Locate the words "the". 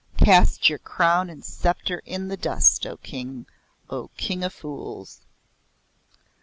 2.27-2.35